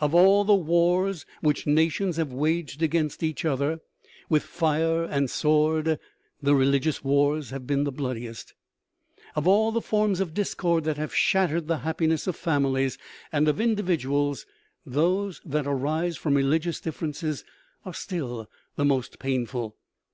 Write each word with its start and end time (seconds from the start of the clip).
Of 0.00 0.14
all 0.14 0.44
the 0.44 0.54
wars 0.54 1.26
which 1.42 1.66
nations 1.66 2.16
have 2.16 2.32
waged 2.32 2.82
against 2.82 3.22
each 3.22 3.44
other 3.44 3.80
with 4.30 4.42
fire 4.42 5.04
and 5.04 5.28
sword 5.28 5.98
the 6.40 6.54
religious 6.54 7.04
wars 7.04 7.50
have 7.50 7.66
been 7.66 7.84
the 7.84 7.92
bloodiest; 7.92 8.54
of 9.36 9.46
all 9.46 9.70
the 9.70 9.82
forms 9.82 10.20
of 10.20 10.32
discord 10.32 10.84
that 10.84 10.96
have 10.96 11.14
shat 11.14 11.50
tered 11.50 11.66
the 11.66 11.80
happiness 11.84 12.26
of 12.26 12.34
families 12.34 12.96
and 13.30 13.46
of 13.46 13.60
individuals 13.60 14.46
those 14.86 15.38
that 15.44 15.66
arise 15.66 16.16
from 16.16 16.34
religious 16.38 16.80
differences 16.80 17.44
are 17.84 17.92
still 17.92 18.48
the 18.76 18.86
most 18.86 19.18
painful. 19.18 19.76